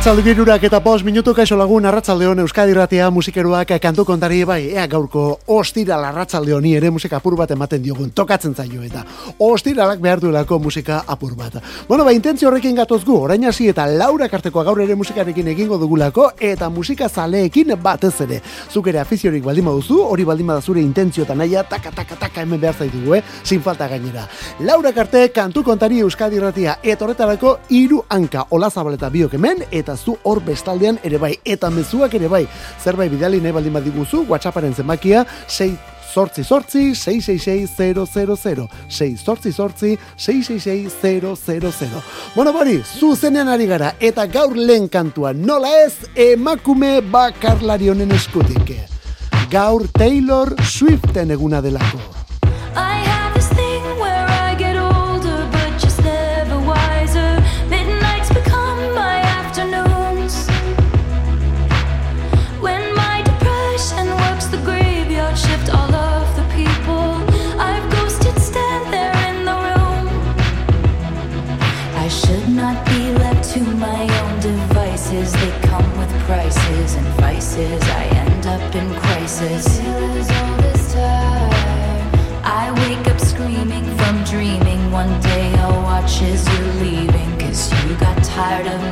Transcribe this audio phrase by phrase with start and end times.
[0.00, 4.70] Arratzalde birurak eta pos minutu kaixo lagun Arratzalde hon Euskadi Ratia musikeruak kantu kontari bai
[4.72, 9.02] ea gaurko ostira Arratzalde honi ere musika apur bat ematen diogun tokatzen zaio eta
[9.38, 11.58] ostiralak behar duelako musika apur bat.
[11.86, 15.76] Bueno, ba, intentzio horrekin gatoz gu, orain hasi eta laura kartekoa gaur ere musikarekin egingo
[15.76, 18.40] dugulako eta musika zaleekin batez ere.
[18.72, 22.60] Zuk ere afiziorik baldin baduzu, hori baldin zure intentzio eta naia taka taka taka hemen
[22.60, 23.22] behar zaitugu, eh?
[23.44, 24.26] Sin falta gainera.
[24.60, 30.18] Laura karte kantu kontari Euskadi Ratia eta horretarako hiru hanka olazabaleta biok hemen eta zu
[30.22, 32.46] hor bestaldean ere bai, eta mezuak ere bai,
[32.82, 42.02] zerbait bidali nahi baldin badiguzu, WhatsApparen zenbakia, 6 sortzi sortzi 666 6 sortzi sortzi 666
[42.34, 48.74] Bueno, bori, zuzenean ari gara, eta gaur lehen kantua, nola ez, emakume bakarlari honen eskutik.
[49.50, 52.19] Gaur Taylor Swiften eguna delako.
[79.42, 79.46] I
[82.76, 84.90] wake up screaming from dreaming.
[84.92, 88.89] One day I'll watch as you're leaving, cause you got tired of me.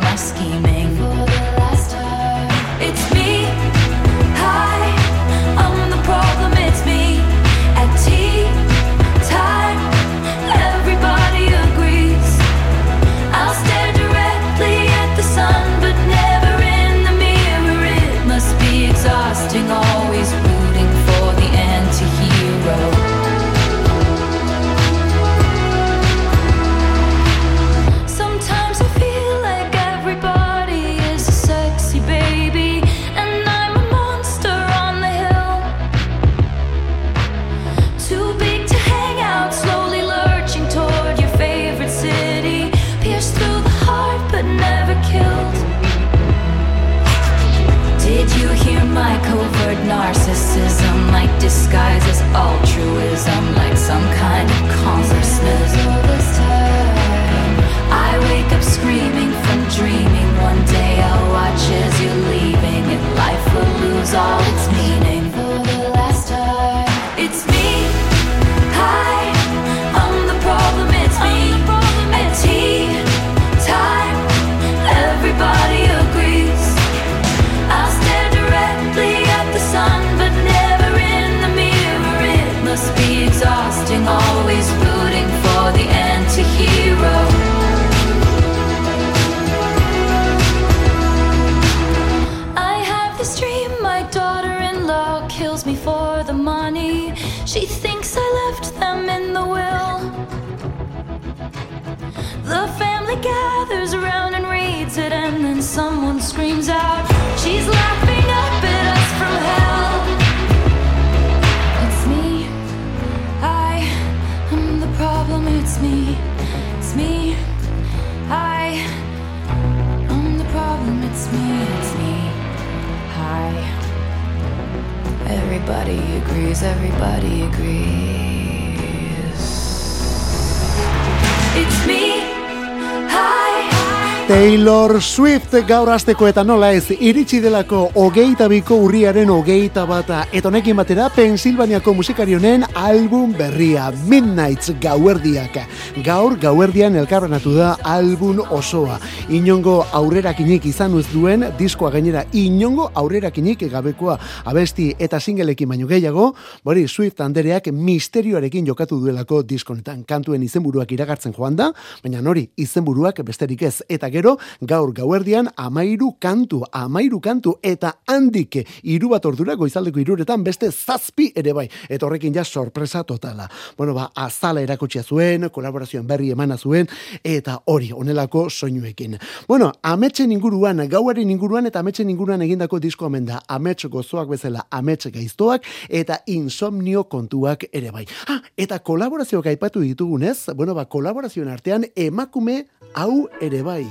[135.00, 140.24] Swift gaur asteko eta nola ez iritsi delako hogeita biko urriaren hogeita bata.
[140.32, 145.58] Eta honekin batera Pensilvaniako musikarionen album berria Midnights gauerdiak
[146.06, 148.98] gaur gauerdian elkarrenatu da album osoa.
[149.34, 154.18] Inongo aurrerakinik izan ez duen diskoa gainera inongo aurrerakinik gabekoa
[154.50, 156.32] abesti eta singelekin baino gehiago
[156.64, 161.72] bori Swift andereak misterioarekin jokatu duelako diskonetan kantuen izenburuak iragartzen joan da
[162.02, 163.82] baina nori izenburuak besterik ez.
[163.88, 170.44] Eta gero gaur gauerdian amairu kantu, amairu kantu eta handik hiru bat ordura goizaldeko iruretan
[170.44, 171.68] beste zazpi ere bai.
[171.88, 173.48] Eta horrekin ja sorpresa totala.
[173.76, 176.88] Bueno, ba, azala erakutsia zuen, kolaborazioan berri emana zuen,
[177.24, 179.18] eta hori, onelako soinuekin.
[179.48, 183.40] Bueno, ametxen inguruan, gauaren inguruan eta ametxen inguruan egindako disko omen da.
[183.48, 188.06] Amets gozoak bezala, amets gaiztoak eta insomnio kontuak ere bai.
[188.28, 193.86] Ah, eta kolaborazioak aipatu ditugunez, bueno, ba, kolaborazioen artean emakume hau ere bai.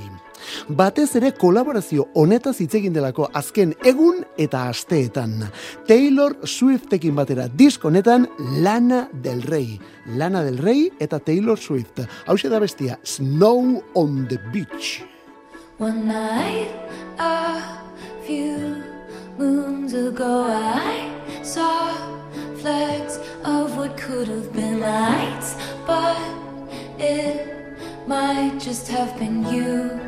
[0.68, 5.46] Batez ere kolaborazio honetaz hitz egin delako azken egun eta asteetan.
[5.88, 8.26] Taylor Swiftekin batera disk honetan
[8.62, 9.78] Lana del Rey.
[10.16, 12.00] Lana del Rey eta Taylor Swift.
[12.26, 15.02] Hau da bestia Snow on the Beach.
[15.78, 16.70] One night,
[17.18, 17.62] a
[18.26, 18.82] few
[19.38, 21.12] moons ago, I
[21.42, 21.94] saw
[22.56, 25.54] flecks of what could have been lights,
[25.86, 26.18] but
[26.98, 27.46] it
[28.08, 30.00] might just have been you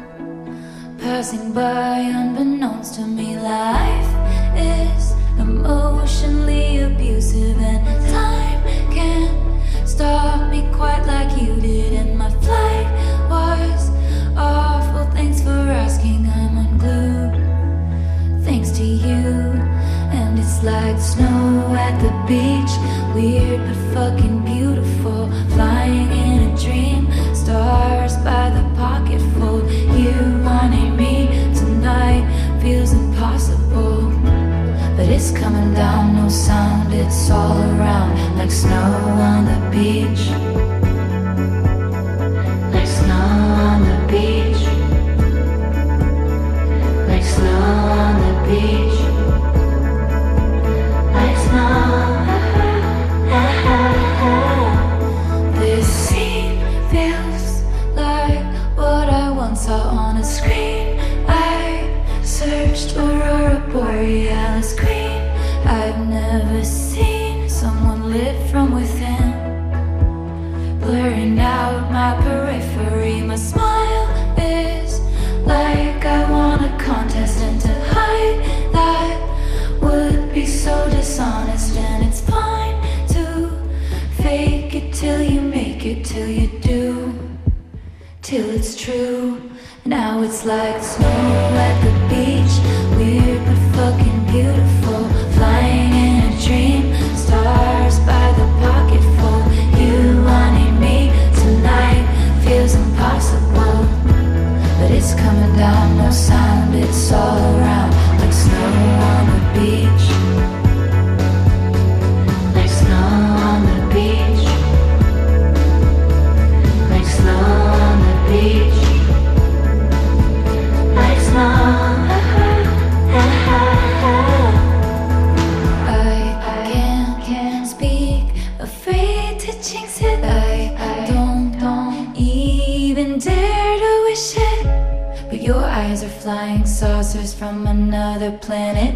[1.01, 3.39] passing by unbeknownst to me.
[3.39, 4.13] Life
[4.55, 8.63] is emotionally abusive, and time
[8.93, 11.93] can't stop me quite like you did.
[11.95, 12.89] And my flight
[13.31, 13.91] was
[14.37, 15.11] awful.
[15.13, 16.27] Thanks for asking.
[16.29, 18.45] I'm unglued.
[18.45, 19.57] Thanks to you.
[20.13, 22.73] And it's like snow at the beach.
[23.15, 25.31] Weird but fucking beautiful.
[25.55, 27.09] Flying in a dream.
[27.35, 28.70] Stars by the
[35.11, 38.39] it's coming down, no sound, it's all around.
[38.39, 38.50] Like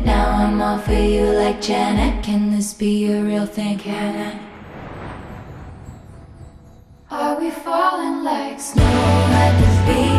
[0.04, 2.22] Now I'm all for you like Janet.
[2.22, 3.78] Can this be a real thing?
[3.78, 4.42] Can it?
[7.10, 10.13] Are we falling like snow at the?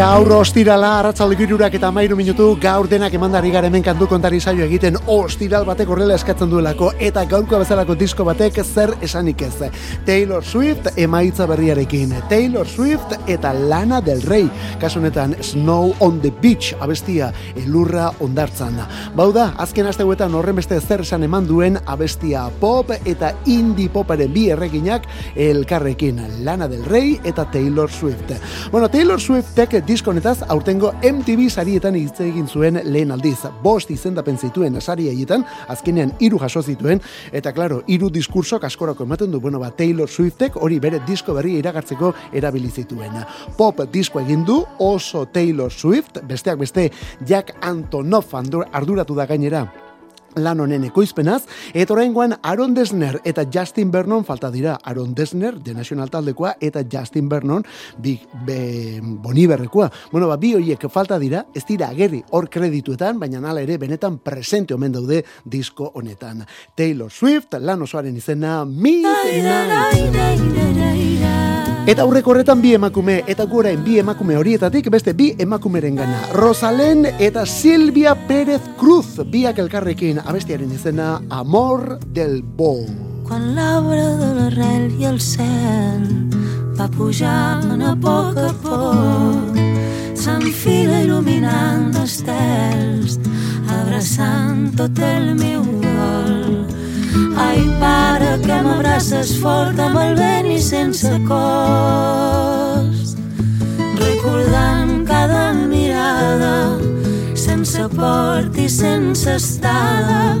[0.00, 4.64] Gaur ostirala, arratzalde girurak eta mairu minutu, gaur denak emandari gara hemen kantu kontari saio
[4.64, 9.68] egiten ostiral batek horrela eskatzen duelako, eta gaurko bezalako disko batek zer esanik ez.
[10.06, 14.46] Taylor Swift emaitza berriarekin, Taylor Swift eta Lana del Rey,
[14.80, 17.28] kasunetan Snow on the Beach abestia
[17.66, 18.80] elurra ondartzan.
[19.14, 24.48] Bauda, azken asteuetan horren beste zer esan eman duen abestia pop eta indie poparen bi
[24.56, 25.04] erreginak
[25.36, 28.32] elkarrekin, Lana del Rey eta Taylor Swift.
[28.72, 33.40] Bueno, Taylor Swiftek diskonetaz aurtengo MTV sarietan hitz egin zuen lehen aldiz.
[33.64, 35.42] Bost izendapen zituen sari haietan,
[35.72, 40.60] azkenean hiru jaso zituen, eta claro, hiru diskurso kaskorako ematen du, bueno, ba, Taylor Swiftek
[40.62, 43.18] hori bere disko berria iragartzeko erabili zituen.
[43.58, 46.90] Pop disko egin du oso Taylor Swift, besteak beste
[47.26, 49.66] Jack Antonoff arduratu da gainera
[50.36, 51.42] lan honen ekoizpenaz,
[51.74, 54.78] eta oraingoan Aaron Desner eta Justin Vernon falta dira.
[54.84, 57.64] Aaron Desner, de National taldekoa, eta Justin Vernon,
[57.98, 59.90] bi, be, boniberrekoa.
[60.12, 64.18] Bueno, ba, bi horiek falta dira, ez dira agerri hor kredituetan, baina nala ere benetan
[64.18, 66.44] presente omen daude disko honetan.
[66.76, 69.40] Taylor Swift, lan osoaren izena Midnight.
[71.88, 76.20] Eta aurreko horretan bi emakume, eta gurein bi emakume horietatik beste bi emakumeren gana.
[76.36, 82.86] Rosalén eta Silvia Pérez Cruz, biak elkarrekin abestiaren izena Amor del Bo.
[83.28, 86.06] Quan l'arbre de l'arrel i el cel
[86.78, 89.60] va pujant a poc a poc
[90.20, 93.18] s'enfila il·luminant estels
[93.80, 96.66] abraçant tot el meu dol
[97.36, 103.16] Ai, pare, que m'abraces fort amb el vent i sense cos
[104.00, 106.79] recordant cada mirada
[107.80, 110.36] sense port i sense estada.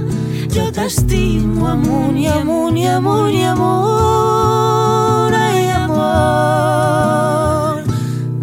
[0.52, 5.34] Jo t'estimo amunt i amunt i amunt i amunt.
[5.34, 7.82] Ai amor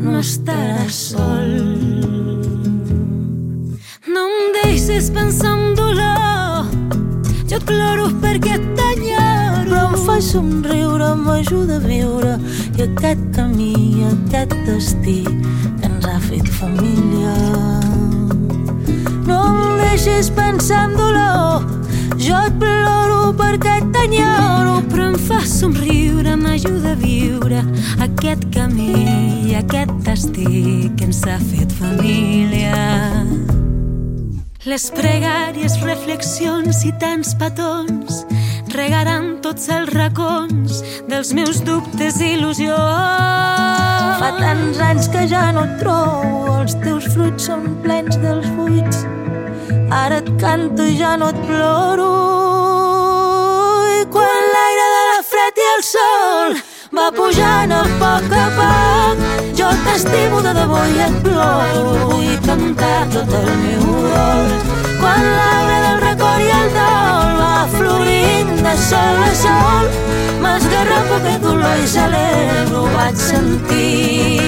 [0.02, 1.64] no estaràs sol.
[4.08, 6.66] No em deixes pensar en dolor.
[7.46, 9.68] Jo et ploro perquè t'enyoro.
[9.68, 12.40] Però em fa somriure m'ajuda a viure.
[12.78, 15.24] I aquest camí aquest destí
[15.82, 17.77] que s'ha fet família.
[19.28, 21.66] No em deixis pensar en dolor,
[22.16, 27.64] jo et ploro perquè t'enyoro, però em fa somriure, m'ajuda a viure
[28.06, 28.94] aquest camí
[29.50, 32.72] i aquest destí que ens ha fet família.
[34.68, 38.24] Les pregàries, reflexions i tants petons
[38.76, 43.87] regaran tots els racons dels meus dubtes i il·lusions.
[44.18, 49.04] Fa tants anys que ja no et trobo, els teus fruits són plens dels buits.
[49.94, 52.08] Ara et canto i ja no et ploro.
[54.00, 56.58] I quan l'aire de la fred i el sol
[56.98, 59.22] va pujant a poc a poc,
[59.62, 61.86] jo t'estimo de debò i et ploro.
[62.10, 64.52] Vull cantar tot el meu dol.
[64.98, 69.92] Quan l'arbre del record i el dol va florint de sol a sol,
[71.58, 74.47] un angelet ho vaig sentir.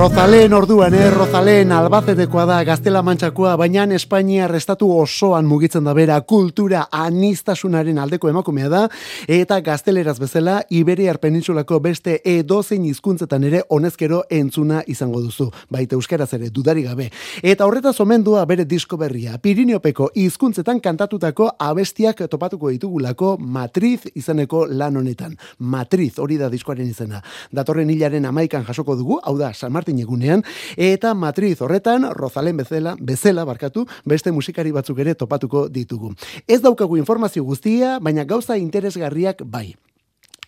[0.00, 1.10] Rozalen orduan, eh?
[1.12, 8.30] Rozalen albazetekoa da gaztela mantxakoa, baina Espainia restatu osoan mugitzen da bera kultura anistasunaren aldeko
[8.30, 8.80] emakumea da,
[9.28, 16.32] eta gazteleraz bezala Iberiar penintsulako beste edozein hizkuntzetan ere honezkero entzuna izango duzu, baita euskaraz
[16.32, 17.10] ere dudari gabe.
[17.42, 24.96] Eta horretaz omendua bere disko berria, Pirineopeko hizkuntzetan kantatutako abestiak topatuko ditugulako Matriz izeneko lan
[24.96, 25.36] honetan.
[25.58, 27.20] Matriz hori da diskoaren izena.
[27.52, 30.44] Datorren hilaren amaikan jasoko dugu, hau da, San Martin egunean,
[30.76, 36.14] eta Matriz horretan, Rozalen bezala, bezala barkatu, beste musikari batzuk ere topatuko ditugu.
[36.46, 39.74] Ez daukagu informazio guztia, baina gauza interesgarriak bai.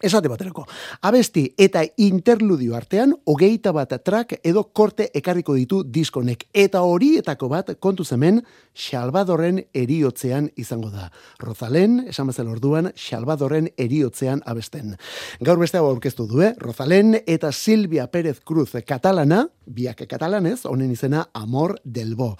[0.02, 0.64] Esate baterako,
[1.06, 6.48] abesti eta interludio artean, hogeita bat track edo korte ekarriko ditu diskonek.
[6.52, 8.40] Eta horietako bat, kontu hemen
[8.74, 11.10] Salvadorren eriotzean izango da.
[11.38, 14.96] Rozalen, esan bezala orduan, Salvadorren eriotzean abesten.
[15.40, 16.54] Gaur beste hau aurkeztu du, eh?
[16.58, 22.32] Rozalen eta Silvia Pérez Cruz katalana, biak katalanez, honen izena Amor del Bo.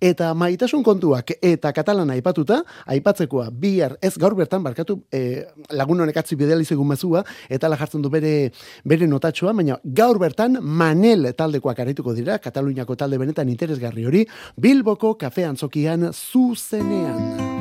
[0.00, 5.44] Eta maitasun kontuak eta katalana aipatuta, aipatzekoa bihar ez gaur bertan barkatu eh,
[5.76, 8.52] lagun honek atzi bideli zigun mezua, eta la jartzen du bere,
[8.84, 14.26] bere notatxoa, baina gaur bertan Manel taldekoak arituko dira, Kataluniako talde benetan interesgarri hori,
[14.56, 17.58] Bilboko kafe antzokian zuzenean.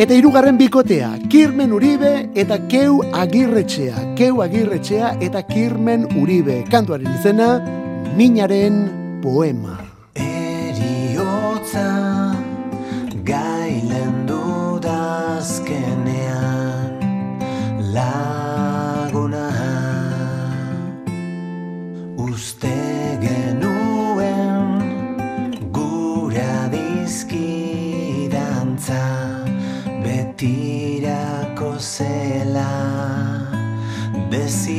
[0.00, 4.14] Eta hirugarren bikotea, Kirmen Uribe eta Keu Agirretxea.
[4.16, 6.64] Keu Agirretxea eta Kirmen Uribe.
[6.70, 7.60] Kantuaren izena,
[8.16, 9.76] Minaren Poema.
[10.16, 11.84] Eriotza
[13.28, 15.99] gailen dudazkenean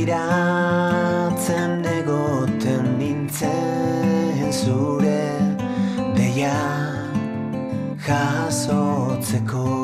[0.05, 5.21] desiratzen egoten nintzen zure
[6.17, 6.57] deia
[8.07, 9.80] jasotzeko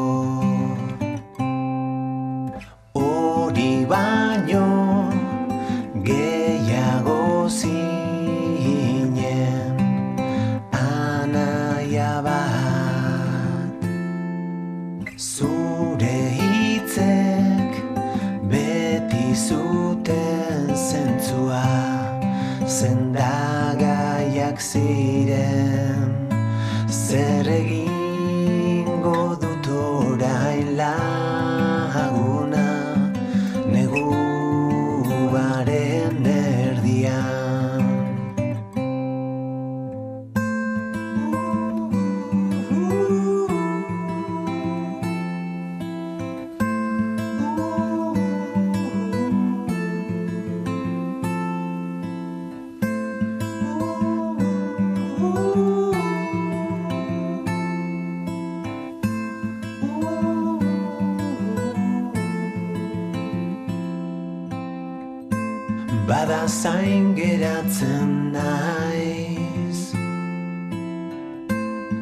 [66.07, 69.91] Bada zain geratzen naiz.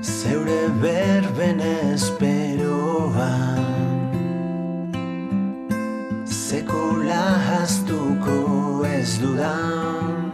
[0.02, 1.60] Zeure berben
[1.94, 3.66] esperoan
[6.26, 10.32] Sekula hastuko ez dudan.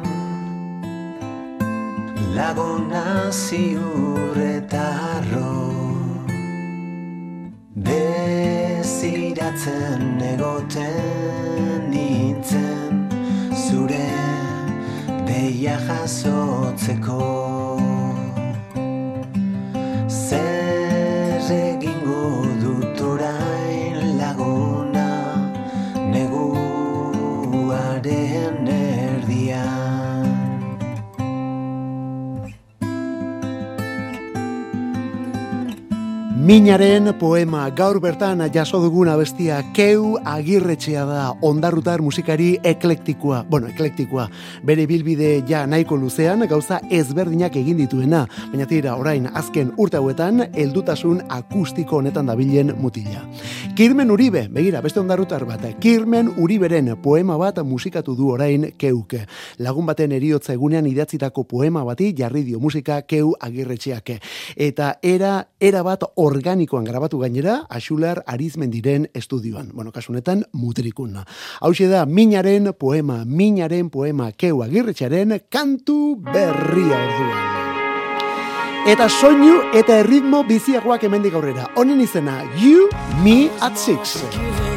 [2.36, 5.56] Laguna ziurretarro
[7.88, 12.71] Desiratzen egoten nintzen
[13.82, 14.06] Zure
[15.26, 17.51] deia jasotzeko
[36.42, 43.44] Minaren poema gaur bertan jaso duguna bestia keu agirretxea da ondarrutar musikari eklektikoa.
[43.50, 44.26] Bueno, eklektikoa.
[44.66, 48.24] Bere bilbide ja nahiko luzean gauza ezberdinak egin dituena.
[48.50, 53.22] Baina tira, orain azken urte hauetan heldutasun akustiko honetan dabilen mutila.
[53.78, 55.62] Kirmen Uribe, begira, beste ondarrutar bat.
[55.80, 59.28] Kirmen Uriberen poema bat musikatu du orain keuke.
[59.60, 64.12] Lagun baten eriotza egunean idatzitako poema bati jarri dio musika keu agirretxeak.
[64.58, 66.10] Eta era, era bat
[66.42, 69.70] organikoan grabatu gainera, Axular Arizmendiren estudioan.
[69.74, 71.22] Bueno, kasunetan, mutrikun.
[71.62, 77.48] Hau da, minaren poema, minaren poema, keu agirretxaren kantu berria orduan.
[78.90, 81.70] Eta soinu eta erritmo biziagoak hemendik aurrera.
[81.76, 82.90] Honen izena, You,
[83.24, 84.71] Me at Six.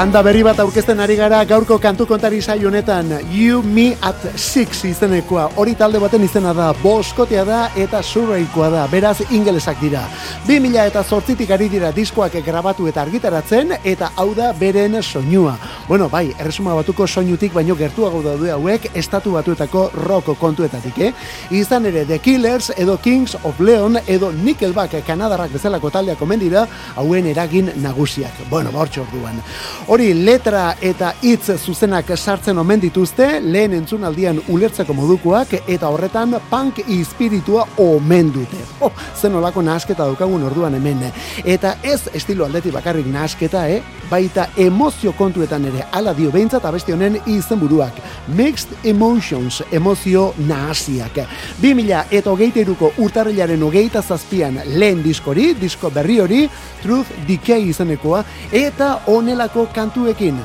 [0.00, 4.86] Banda berri bat aurkezten ari gara gaurko kantu kontari saio honetan You Me at Six
[4.88, 5.42] izenekoa.
[5.60, 10.06] Hori talde baten izena da, boskotea da eta surreikoa da, beraz ingelesak dira.
[10.46, 15.58] 2000 eta zortzitik ari dira diskoak grabatu eta argitaratzen eta hau da beren soinua.
[15.88, 21.12] Bueno, bai, erresuma batuko soinutik baino gertuago daude hauek estatu batuetako rock kontuetatik, eh?
[21.60, 26.64] Izan ere The Killers edo Kings of Leon edo Nickelback kanadarrak bezalako taldeak omen dira
[26.96, 28.46] hauen eragin nagusiak.
[28.48, 29.44] Bueno, ba, hortxe orduan.
[29.90, 36.78] Hori letra eta hitz zuzenak sartzen omen dituzte, lehen entzunaldian ulertzeko modukoak eta horretan punk
[36.86, 38.62] ispiritua omen dute.
[38.86, 41.02] Oh, zen olako nahasketa daukagun orduan hemen.
[41.42, 43.82] Eta ez estilo aldetik bakarrik nahasketa, eh?
[44.10, 47.98] baita emozio kontuetan ere ala dio behintzat abesti honen izenburuak.
[48.36, 51.20] Mixed Emotions, emozio nahasiak.
[51.62, 56.40] 2000 eta hogeita iruko urtarrilaren hogeita zazpian lehen diskori, disko berri hori,
[56.82, 60.36] Truth Decay izenekoa, eta onelako kantuekin.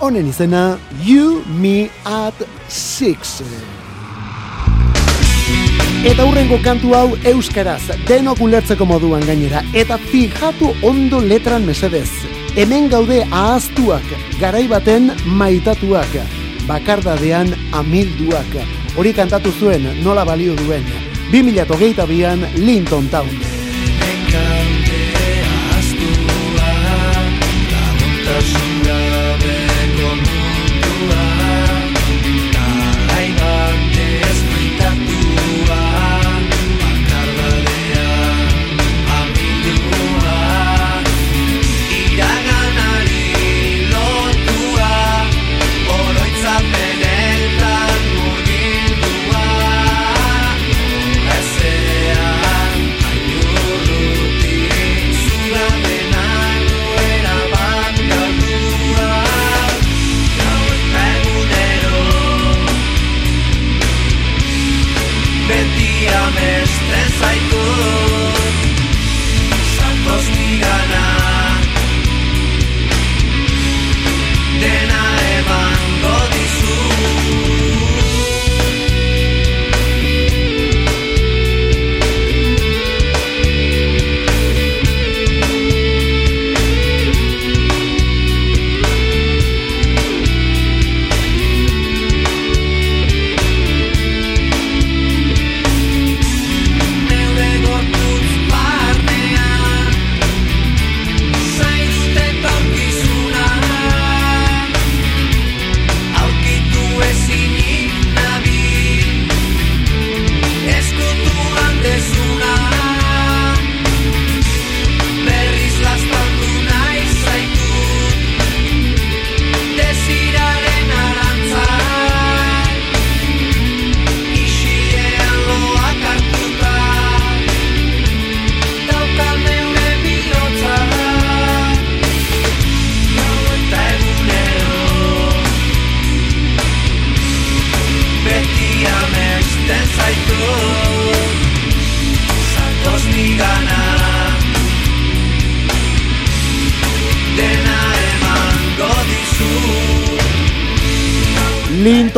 [0.00, 2.34] Honen izena, You Me at
[2.68, 3.42] Six.
[6.04, 12.10] Eta hurrengo kantu hau euskaraz, denok ulertzeko moduan gainera, eta fijatu ondo letran mesedez.
[12.58, 16.18] Hemen gaude ahaztuak, garai baten maitatuak,
[16.68, 18.60] bakardadean amilduak.
[18.98, 20.84] Hori kantatu zuen, nola balio duen.
[21.32, 23.61] 2022an Linton Town.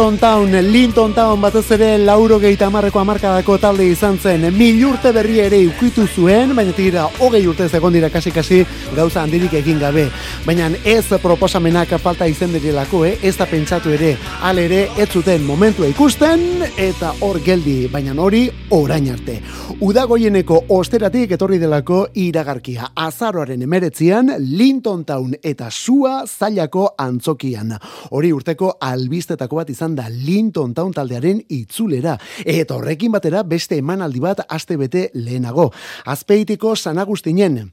[0.04, 4.42] Linton Town, Linton Town batez ere lauro gehieta amarreko amarkadako talde izan zen.
[4.52, 8.58] Mil urte berri ere ukitu zuen, baina tira hogei urte egon dira kasi-kasi
[8.94, 10.10] gauza handirik egin gabe.
[10.44, 13.16] Baina ez proposamenak falta izen direlako, eh?
[13.22, 18.50] ez da pentsatu ere, al ere ez zuten momentua ikusten, eta hor geldi, baina hori
[18.76, 19.40] orain arte.
[19.82, 22.92] Udagoieneko osteratik etorri delako iragarkia.
[22.94, 27.74] Azaroaren emeretzian, Linton Town eta Sua zailako antzokian.
[28.14, 32.14] Hori urteko albistetako bat izan da Linton Town taldearen itzulera.
[32.44, 35.72] Eta horrekin batera beste emanaldi bat aste bete lehenago.
[36.06, 37.64] Azpeitiko San Agustinen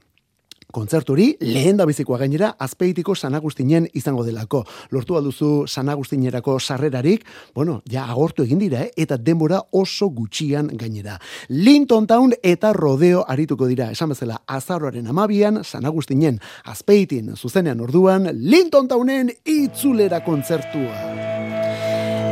[0.72, 4.64] kontzerturi lehen da bizikoa gainera azpeitiko San Agustinen izango delako.
[4.90, 8.90] Lortu alduzu San Agustinerako sarrerarik, bueno, ja agortu egin dira, eh?
[8.96, 11.18] eta denbora oso gutxian gainera.
[11.48, 18.30] Linton Town eta Rodeo arituko dira, esan bezala azaroaren amabian, San Agustinen azpeitin zuzenean orduan,
[18.32, 21.71] Linton Townen itzulera kontzertua.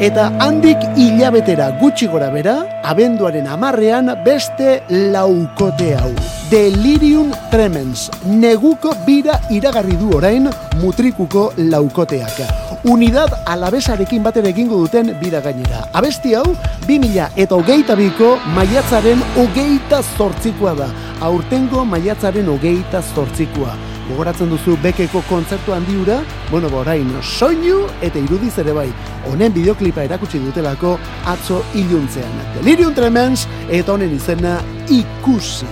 [0.01, 2.55] Eta handik hilabetera gutxi gora bera,
[2.89, 4.79] abenduaren amarrean beste
[5.13, 6.09] laukote hau.
[6.49, 10.49] Delirium Tremens, neguko bira iragarri du orain
[10.81, 12.41] mutrikuko laukoteak.
[12.89, 15.85] Unidad alabesarekin batera egingo duten bira gainera.
[15.93, 16.47] Abesti hau,
[16.89, 20.89] 2000 eta hogeita biko maiatzaren hogeita zortzikoa da.
[21.29, 23.77] Aurtengo maiatzaren hogeita zortzikoa.
[24.11, 26.21] Gogoratzen duzu bekeko kontzertu handiura,
[26.51, 28.89] bueno, ba, orain soinu eta irudiz ere bai.
[29.31, 30.97] Honen bideoklipa erakutsi dutelako
[31.31, 32.43] atzo iluntzean.
[32.59, 34.59] Delirium Tremens eta honen izena.
[34.91, 35.69] Ikusi,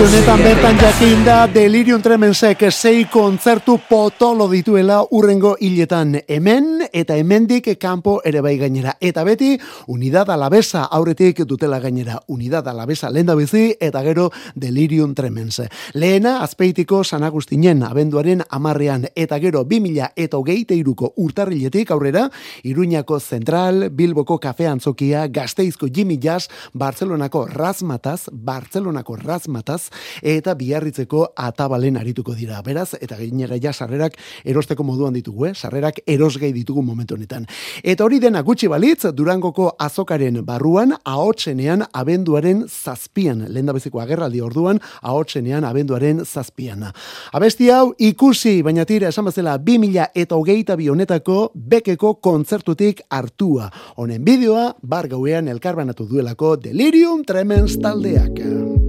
[0.00, 7.18] Aste honetan bertan jakin da Delirium Tremensek sei kontzertu potolo dituela urrengo hiletan hemen eta
[7.20, 8.94] hemendik kanpo ere bai gainera.
[8.96, 9.58] Eta beti
[9.92, 12.16] Unidad Alavesa aurretik dutela gainera.
[12.28, 15.60] Unidad Alavesa lenda bizi eta gero Delirium Tremens.
[15.92, 22.30] Lehena azpeitiko San Agustinen abenduaren amarrean eta gero 2000 eta hogeita iruko urtarriletik aurrera
[22.64, 29.89] Iruñako Zentral, Bilboko Kafe Antzokia, Gazteizko Jimmy Jazz, Barcelonako Razmataz, Barcelonako Razmataz
[30.22, 32.60] eta biarritzeko atabalen arituko dira.
[32.62, 35.54] Beraz, eta gainera ja sarrerak erosteko moduan ditugu, eh?
[35.54, 37.46] sarrerak erosgai ditugu momentu honetan.
[37.82, 44.80] Eta hori dena gutxi balitz, Durangoko azokaren barruan, ahotsenean abenduaren zazpian, lehen beziko agerraldi orduan,
[45.02, 46.86] ahotsenean abenduaren zazpian.
[47.32, 53.70] Abesti hau ikusi, baina tira esan bezala 2000 eta hogeita bi honetako bekeko kontzertutik hartua.
[53.96, 58.79] Honen bideoa, bar gauean elkarbanatu duelako Delirium Tremens taldeak.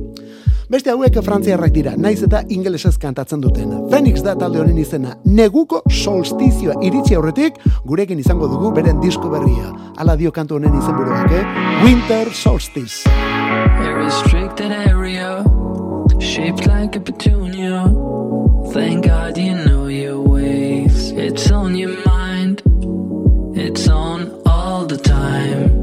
[0.71, 3.73] Beste hauek frantziarrak dira, naiz eta ingelesez kantatzen duten.
[3.91, 9.73] Phoenix da talde honen izena, neguko solstizioa iritsi aurretik, gurekin izango dugu beren disko berria.
[9.99, 11.43] Ala dio kantu honen izenburuak, eh?
[11.83, 13.03] Winter Solstice.
[13.11, 15.43] A restricted area,
[16.21, 17.83] shaped like a petunia.
[18.71, 21.11] Thank God you know your ways.
[21.11, 22.63] It's on your mind,
[23.59, 25.80] it's on all the time.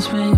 [0.00, 0.37] tells me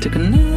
[0.00, 0.49] took a new.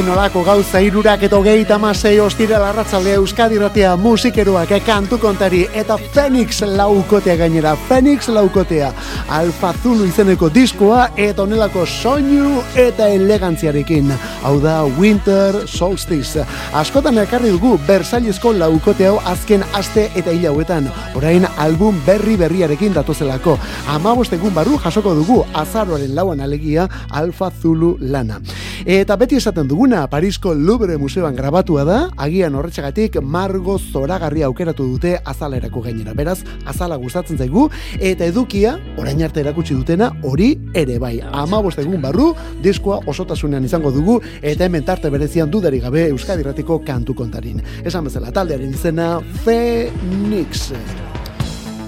[0.00, 5.66] Zen olako gauza irurak eta hogeita masei ostira larratzaldea Euskadi ratea musikeroak eh, kantu kontari
[5.76, 8.92] eta Phoenix laukotea gainera, Phoenix laukotea
[9.28, 14.08] Alfa Zulu izeneko diskoa eta onelako soinu eta elegantziarekin.
[14.42, 16.46] Hau da Winter Solstice.
[16.72, 20.88] Askotan ekarri dugu Versaillesco laukote hau azken aste eta hil hauetan.
[21.14, 23.58] Orain album berri berriarekin datozelako.
[23.88, 28.40] Amabost egun barru jasoko dugu azaroaren lauan alegia Alfa Zulu lana
[28.86, 35.16] eta beti esaten duguna Parisko Louvre Museoan grabatua da agian horretxagatik margo zoragarria aukeratu dute
[35.24, 36.14] azalerako gainera.
[36.14, 41.18] Beraz azala gustatzen zaigu eta edukia orain arte erakutsi dutena hori ere bai.
[41.20, 46.80] Amabost egun barru diskoa osotasunean izango dugu eta hemen tarte berezian dudari gabe Euskadi Ratiko
[46.84, 47.62] kantu kontarin.
[47.84, 50.70] Esan bezala taldearen izena Phoenix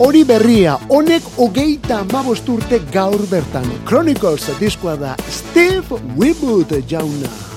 [0.03, 3.69] Hori berria, honek hogeita amabost urte gaur bertan.
[3.87, 7.52] Chronicles diskoa da Steve Winwood jauna.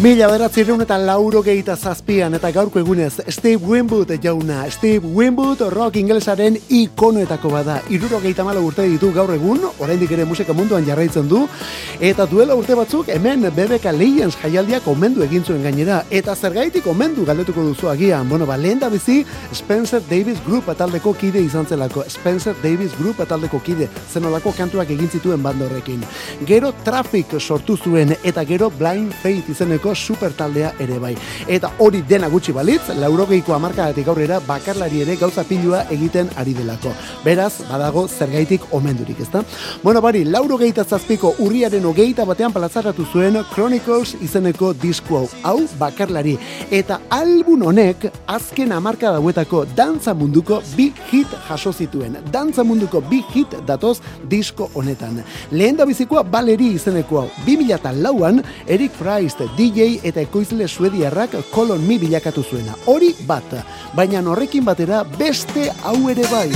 [0.00, 4.62] Mila beratzerun eta lauro gehieta zazpian eta gaurko egunez Steve Winwood jauna.
[4.72, 7.74] Steve Winwood rock ingelesaren ikonoetako bada.
[7.92, 11.42] Iruro gehieta mala urte ditu gaur egun, oraindik ere musika munduan jarraitzen du.
[12.00, 15.98] Eta duela urte batzuk hemen BBK Legends jaialdiak omendu egin zuen gainera.
[16.08, 18.24] Eta zergaitik omendu galdetuko duzu agian.
[18.32, 19.18] Bueno, ba, lehen da bizi
[19.52, 22.06] Spencer Davis Group ataldeko kide izan zelako.
[22.08, 23.90] Spencer Davis Group ataldeko kide.
[24.08, 26.00] Zenolako kantuak egin zituen bando horrekin.
[26.48, 31.14] Gero Traffic sortu zuen eta gero Blind Faith izeneko super taldea ere bai.
[31.48, 36.92] Eta hori dena gutxi balitz, laurogeiko amarkadatik aurrera bakarlari ere gauza pilua egiten ari delako.
[37.24, 39.44] Beraz, badago zergaitik omendurik, ezta?
[39.82, 46.36] Bueno, bari, laurogeita zazpiko urriaren ogeita batean plazaratu zuen Chronicles izeneko disko hau, hau bakarlari.
[46.70, 52.18] Eta album honek azken amarka dauetako dantza munduko bi hit jaso zituen.
[52.32, 55.22] Dantza munduko bi hit datoz disko honetan.
[55.50, 57.28] Lehen da bizikoa baleri izeneko hau.
[57.46, 62.76] 2000 lauan Eric Priest, DJ eta ekoizle suediarrak kolon mi bilakatu zuena.
[62.86, 63.54] Hori bat,
[63.96, 66.50] baina horrekin batera beste hau ere bai.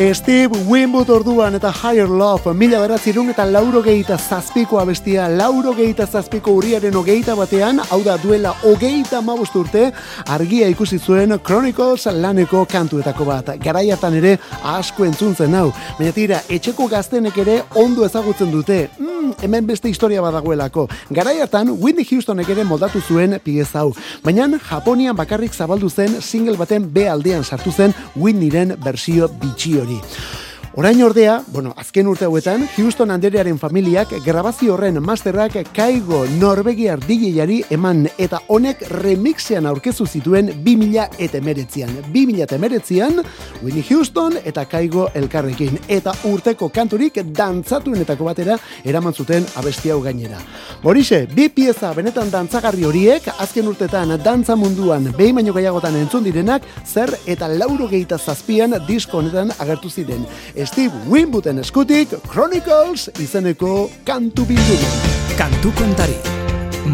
[0.00, 6.06] Steve Winwood orduan eta Higher Love, mila beratzirun eta lauro gehieta zazpiko abestia, lauro gehieta
[6.06, 9.90] zazpiko urriaren ogeita batean, hau da duela ogeita mabost urte,
[10.24, 13.50] argia ikusi zuen Chronicles laneko kantuetako bat.
[13.60, 14.38] Garaiatan ere
[14.72, 15.66] asko entzun zen hau.
[15.98, 18.86] Baina tira, etxeko gaztenek ere ondo ezagutzen dute.
[18.96, 20.86] Mm, hemen beste historia badagoelako.
[21.12, 23.92] Garaiatan, Whitney Houstonek ere moldatu zuen pieza hau.
[24.24, 29.89] Baina Japonian bakarrik zabaldu zen single baten B aldean sartu zen Whitneyren bersio bitxi hori.
[29.90, 30.49] Germany.
[30.80, 37.58] Orain ordea, bueno, azken urte hauetan, Houston Anderearen familiak grabazio horren masterrak kaigo Norvegiar DJari
[37.76, 41.92] eman eta honek remixean aurkezu zituen 2000 eta emeretzian.
[42.14, 43.20] 2000 eta emeretzian,
[43.60, 45.76] Winnie Houston eta kaigo elkarrekin.
[45.86, 50.40] Eta urteko kanturik dantzatuenetako batera eraman zuten abesti hau gainera.
[50.80, 56.64] Horixe, bi pieza benetan dantzagarri horiek, azken urtetan dantza munduan behin baino gehiagotan entzun direnak,
[56.86, 60.24] zer eta lauro gehieta zazpian disko honetan agertu ziren.
[60.70, 64.90] Steve Winwooden eskutik Chronicles izeneko kantu bilduma.
[65.34, 66.14] Kantu kontari.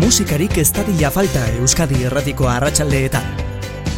[0.00, 3.26] Musikarik ez dadila falta Euskadi erratiko arratsaldeetan.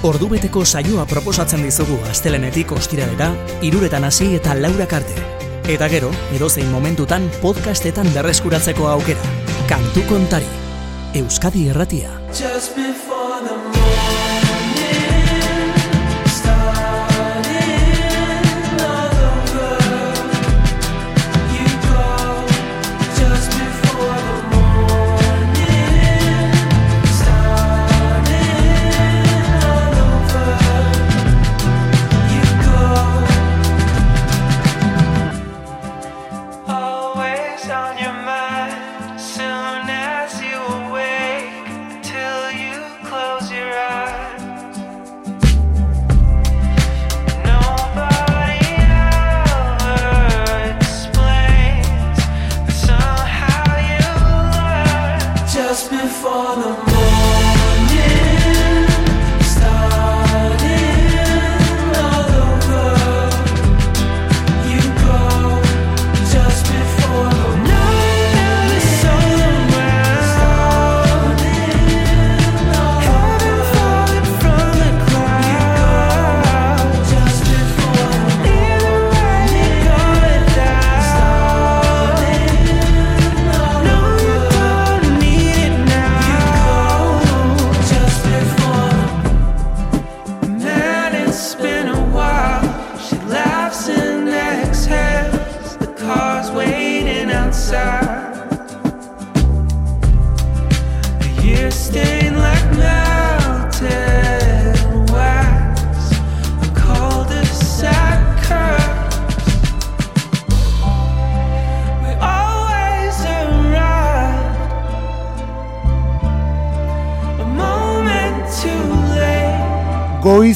[0.08, 3.30] Ordubeteko saioa proposatzen dizugu astelenetik ostiralera,
[3.62, 5.22] iruretan hasi eta laurak arte.
[5.70, 9.32] Eta gero, edozein momentutan podcastetan berreskuratzeko aukera.
[9.70, 10.50] Kantu kontari.
[11.22, 12.18] Euskadi erratia.
[12.34, 13.67] Just before the
[56.38, 56.87] Just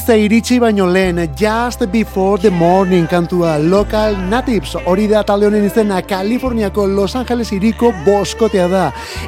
[0.03, 5.63] Goiza iritsi baino lehen Just Before the Morning kantua Local Natives hori da talde honen
[5.63, 8.81] izena Kaliforniako Los Angeles iriko boskotea da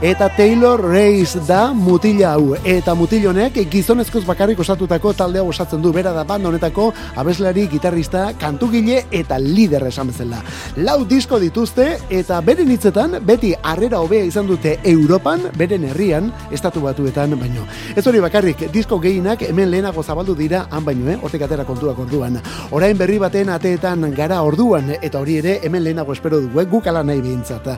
[0.04, 5.94] eta Taylor Reis da mutila hau eta mutil honek gizonezkoz bakarrik osatutako taldea osatzen du
[5.96, 10.42] bera da banda honetako abeslari, gitarrista, kantugile eta lider esan bezala.
[10.76, 16.84] Lau disko dituzte eta beren hitzetan beti harrera hobea izan dute Europan, beren herrian, estatu
[16.84, 17.64] batuetan baino.
[17.96, 21.18] Ez hori bakarrik, disko gehienak hemen lehenago zabaldu dira han baino, eh?
[21.22, 22.40] hortik atera kontuak orduan.
[22.76, 26.68] Orain berri baten ateetan gara orduan, eta hori ere hemen lehenago espero dugu, eh?
[26.70, 27.70] guk ala nahi behintzat.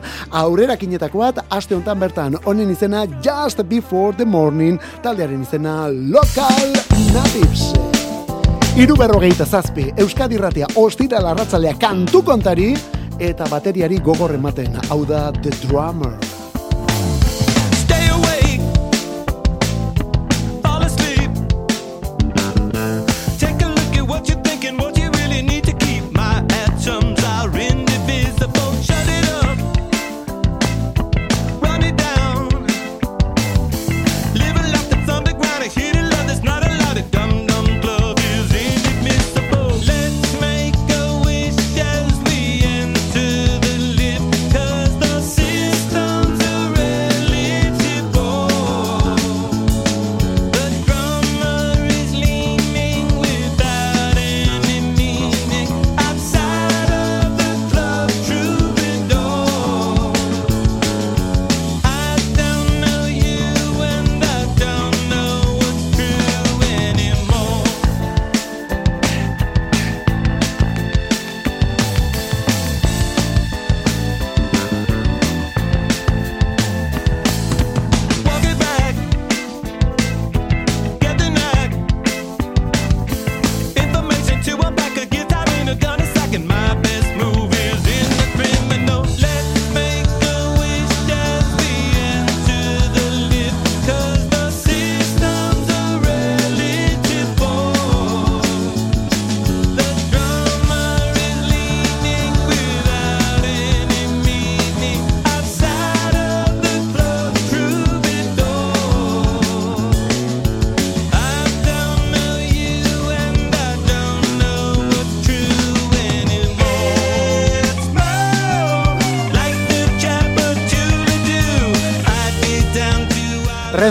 [0.42, 6.74] Aurrera kinetako bat, aste hontan bertan, honen izena Just Before the Morning, taldearen izena Local
[7.14, 7.72] Natives.
[8.78, 12.72] Iru berrogeita zazpi, Euskadi Ratia, ostira larratzalea kantu kontari,
[13.18, 16.27] eta bateriari gogor ematen, hau da The Drummer.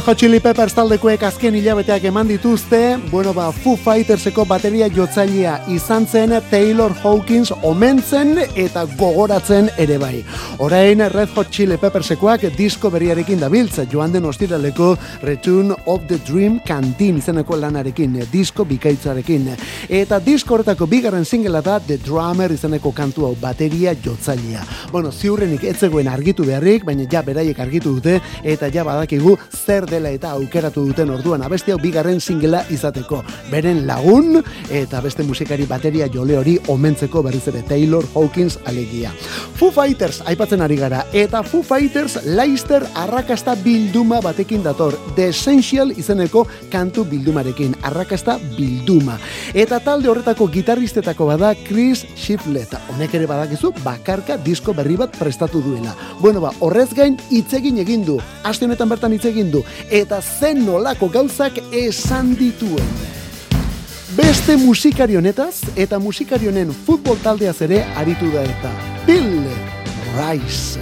[0.07, 2.77] Hot Chili Peppers taldekoek azken hilabeteak eman dituzte,
[3.11, 10.21] bueno ba, Foo Fighterseko bateria jotzailea izan zen Taylor Hawkins omentzen eta gogoratzen ere bai.
[10.63, 14.93] Orain Red Hot Chili Peppersekoak disko berriarekin dabiltza joan den ostiraleko
[15.27, 19.51] Return of the Dream kantin izeneko lanarekin, disko bikaitzarekin.
[19.89, 24.63] Eta disko horretako bigarren singela da The Drummer izeneko kantu hau bateria jotzailea.
[24.93, 29.96] Bueno, ziurrenik ez zegoen argitu beharrik, baina ja beraiek argitu dute eta ja badakigu zer
[29.97, 33.23] dela eta aukeratu duten orduan abesti hau bigarren singela izateko.
[33.49, 34.37] Beren lagun
[34.73, 39.13] eta beste musikari bateria jole hori omentzeko berriz ere Taylor Hawkins alegia.
[39.57, 44.93] Foo Fighters aipatzen ari gara eta Foo Fighters Leicester arrakasta bilduma batekin dator.
[45.15, 47.73] The Essential izeneko kantu bildumarekin.
[47.87, 49.17] Arrakasta bilduma.
[49.57, 52.75] Eta talde horretako gitarristetako bada Chris Shiflett.
[52.93, 55.95] Honek ere badakizu bakarka disko berri bat prestatu duela.
[56.21, 58.19] Bueno ba, horrez gain hitzegin egin du.
[58.43, 62.87] Aste honetan bertan hitz egin du eta zen nolako gauzak esan dituen.
[64.17, 68.71] Beste musikari honetaz eta musikari honen futbol taldeaz ere aritu da eta
[69.05, 69.45] Bill
[70.17, 70.79] Rice.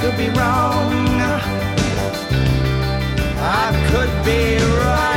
[0.00, 1.20] Could be wrong.
[3.42, 5.09] I could be right.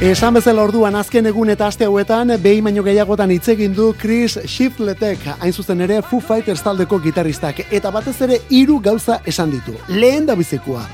[0.00, 4.38] Esan bezala orduan azken egun eta aste hauetan behin baino gehiagotan hitz egin du Chris
[4.48, 9.76] Shifletek, hain zuzen ere Foo Fighters taldeko gitaristak eta batez ere hiru gauza esan ditu.
[9.92, 10.86] Lehen da bizikoa.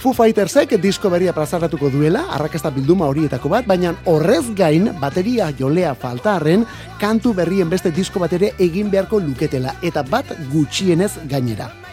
[0.00, 5.92] Foo Fightersek disko berria plazaratuko duela, arrakasta bilduma horietako bat, baina horrez gain bateria jolea
[5.92, 6.64] faltarren
[6.96, 11.83] kantu berrien beste disko bat ere egin beharko luketela eta bat gutxienez gainera.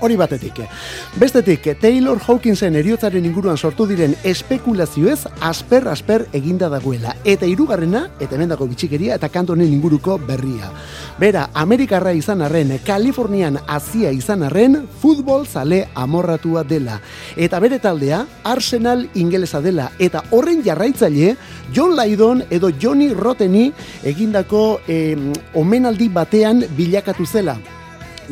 [0.00, 0.60] Hori batetik.
[1.16, 7.14] Bestetik, Taylor Hawkinsen eriotzaren inguruan sortu diren espekulazioez asper-asper eginda dagoela.
[7.24, 10.68] Eta hirugarrena, eta hemen dago bitxikeria, eta kantu honen inguruko berria.
[11.16, 16.98] Bera, Amerikarra izan arren, Kalifornian azia izan arren, futbol zale amorratua dela.
[17.36, 19.88] Eta bere taldea, Arsenal ingelesa dela.
[19.98, 21.36] Eta horren jarraitzaile,
[21.72, 23.70] John Lydon edo Johnny Rotteni
[24.04, 25.16] egindako eh,
[25.54, 27.56] omenaldi batean bilakatu zela.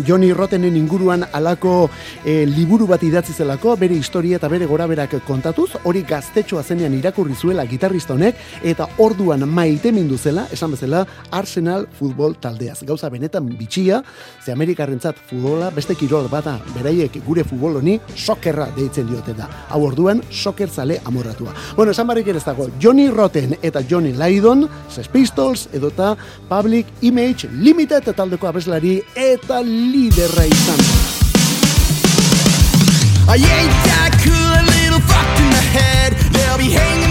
[0.07, 1.90] Johnny Rottenen inguruan alako
[2.24, 7.34] e, liburu bat idatzi zelako, bere historia eta bere goraberak kontatuz, hori gaztetxoa zenean irakurri
[7.34, 12.80] zuela gitarrista honek, eta orduan maite mindu zela, esan bezala, Arsenal futbol taldeaz.
[12.86, 14.03] Gauza benetan bitxia,
[14.45, 19.49] ze Amerikarrentzat futbola beste kirol bata, beraiek gure futbol honi sokerra deitzen diote da.
[19.70, 21.55] Hau orduan, soker zale amorratua.
[21.76, 26.14] Bueno, esan barrik ere ez dago, Johnny Rotten eta Johnny Lydon, Sex Pistols, edota
[26.49, 29.61] Public Image Limited taldeko abeslari eta
[29.93, 30.80] liderra izan.
[33.28, 36.12] I ain't that cool, a little fucked in the head.
[36.32, 37.03] They'll be hanging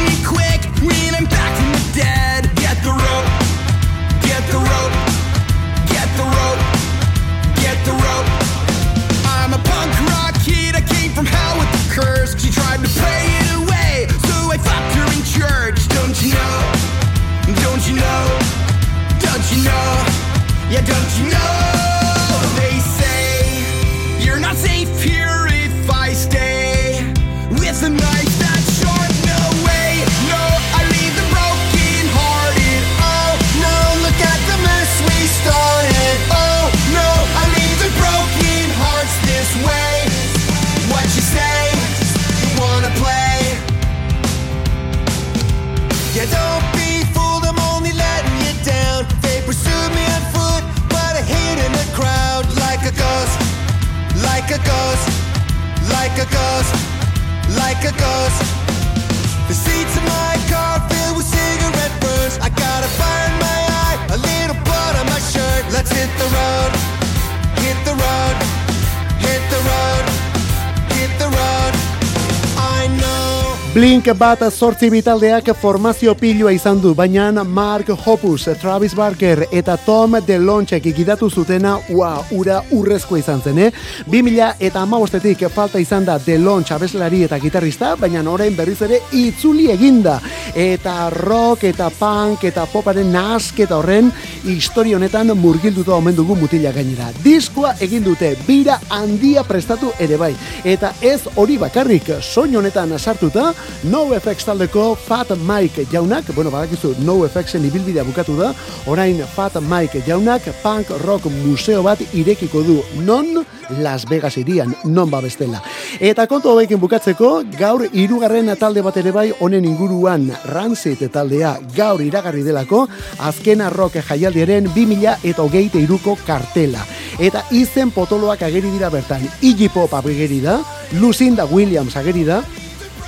[74.03, 80.17] Blink bat sortzi bitaldeak formazio pilua izan du, baina Mark Hoppus, Travis Barker eta Tom
[80.27, 83.69] DeLonchek gidatu zutena, ua, ura urrezko izan zen, eh?
[84.11, 89.69] 2000 eta amabostetik falta izan da DeLonch abeslari eta gitarrista, baina orain berriz ere itzuli
[89.71, 90.17] eginda.
[90.53, 94.11] Eta rock eta punk eta poparen nasketa horren
[94.43, 97.07] historia honetan murgilduta omen dugu mutila gainera.
[97.23, 100.33] Diskoa egin dute, bira handia prestatu ere bai.
[100.65, 103.53] Eta ez hori bakarrik, soin honetan sartuta,
[103.93, 108.47] No FX taldeko Fat Mike jaunak, bueno, badakizu No FXen ibilbidea bukatu da,
[108.89, 113.45] orain Fat Mike jaunak punk rock museo bat irekiko du, non
[113.83, 115.61] Las Vegas irian, non ba bestela.
[115.99, 122.01] Eta kontu hauekin bukatzeko, gaur hirugarren talde bat ere bai honen inguruan Rancid taldea gaur
[122.01, 122.87] iragarri delako,
[123.19, 126.81] azkena rock jaialdiaren 2000 eta hogeite iruko kartela.
[127.19, 130.63] Eta izen potoloak ageri dira bertan, Iggy Pop ageri da,
[130.97, 132.41] Lucinda Williams ageri da,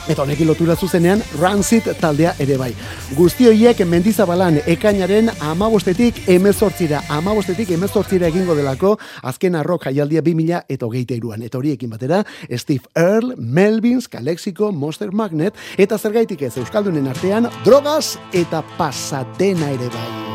[0.06, 2.72] Eta honekin lotura zuzenean Rancid taldea ere bai.
[3.18, 10.86] Guzti horiek mendizabalan ekainaren amabostetik emezortzira, amabostetik emezortzira egingo delako azken arrok jaialdia 2000 eta
[10.86, 11.42] hogeita iruan.
[11.42, 18.20] Eta horiekin batera, Steve Earle, Melvins, Calexico, Monster Magnet, eta zergaitik ez Euskaldunen artean, drogas
[18.34, 20.35] eta pasatena ere bai.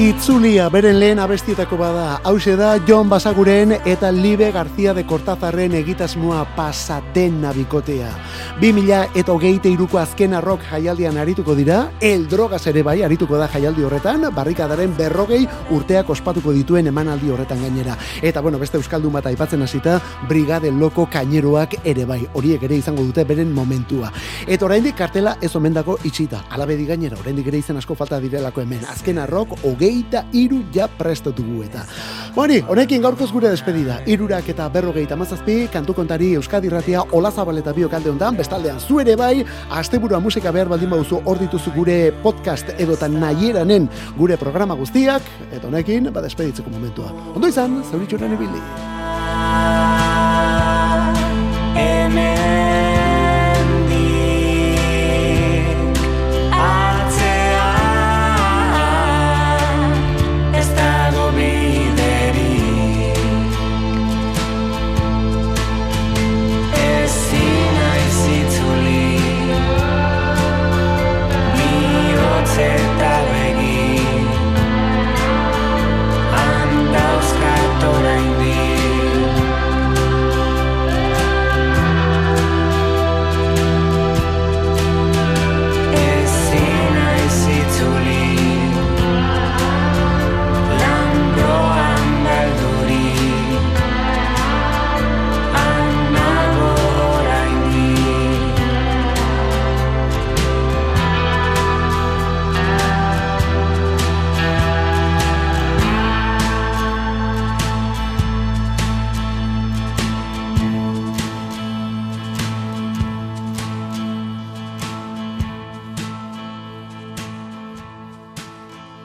[0.00, 6.46] Itzulia beren lehen abestietako bada, hause da John Basaguren eta Libe García de Cortazarren egitasmoa
[6.56, 8.08] pasaten bikotea.
[8.62, 13.48] 2000 eta hogeite iruko azken arrok jaialdian arituko dira, el drogas ere bai arituko da
[13.48, 17.98] jaialdi horretan, barrikadaren berrogei urteak ospatuko dituen emanaldi horretan gainera.
[18.22, 23.04] Eta bueno, beste euskaldun bat aipatzen hasita, Brigade Loko Kaineroak ere bai, horiek ere izango
[23.04, 24.14] dute beren momentua.
[24.46, 28.88] Eta oraindik kartela ez omendako itxita, alabedi gainera, oraindik ere izen asko falta direlako hemen,
[28.88, 29.58] azken arrok
[29.90, 31.84] berrogeita iru ja presta dugu eta.
[32.34, 34.00] Bani, honekin gaurkoz gure despedida.
[34.06, 39.44] Irurak eta berrogeita mazazpi, kantu kontari Euskadi Ratia Olazabal eta Biokalde ondan, bestaldean zuere bai,
[39.70, 45.66] asteburua musika behar baldin baduzu hor dituzu gure podcast edota nahieranen gure programa guztiak, eta
[45.66, 47.10] honekin, ba, despeditzeko momentua.
[47.34, 48.62] Ondo izan, zauritxuran ebili.
[51.80, 52.69] Amen.